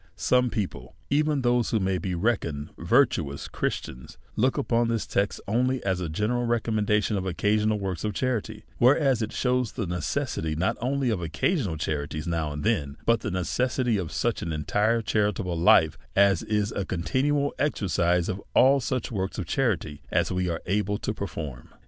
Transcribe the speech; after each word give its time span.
Some 0.15 0.49
people, 0.49 0.95
even 1.11 1.35
to 1.35 1.41
those 1.43 1.69
who 1.69 1.79
may 1.79 1.99
be 1.99 2.15
reckoned 2.15 2.71
virtuous 2.79 3.47
Christians, 3.47 4.17
look 4.35 4.57
upon 4.57 4.87
this 4.87 5.05
text 5.05 5.39
only 5.47 5.83
as 5.83 6.01
a 6.01 6.09
ge 6.09 6.21
neral 6.21 6.47
recommendation 6.47 7.17
of 7.17 7.27
occasional 7.27 7.77
works 7.77 8.03
of 8.03 8.15
charity; 8.15 8.63
whereas 8.79 9.21
it 9.21 9.31
shews 9.31 9.73
the 9.73 9.85
necessity 9.85 10.55
not 10.55 10.75
only 10.81 11.11
of 11.11 11.21
occasional 11.21 11.77
charities 11.77 12.25
now 12.25 12.51
and 12.51 12.63
then, 12.63 12.97
but 13.05 13.19
the 13.19 13.29
necessity 13.29 13.97
of 13.97 14.11
such 14.11 14.41
an 14.41 14.51
entire 14.51 15.03
charitable 15.03 15.55
life, 15.55 15.99
as 16.15 16.41
is 16.41 16.71
a 16.71 16.83
continual 16.83 17.53
exercise 17.59 18.27
of 18.27 18.41
all 18.55 18.79
&uch 18.81 19.11
works 19.11 19.37
of 19.37 19.45
charity 19.45 20.01
as 20.09 20.31
we 20.31 20.49
are 20.49 20.63
able 20.65 20.97
to 20.97 21.13
j)erform. 21.13 21.67